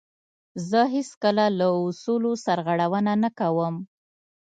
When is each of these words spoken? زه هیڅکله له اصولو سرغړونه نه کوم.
زه 0.69 0.79
هیڅکله 0.95 1.45
له 1.59 1.67
اصولو 1.83 2.31
سرغړونه 2.45 3.13
نه 3.23 3.29
کوم. 3.39 3.75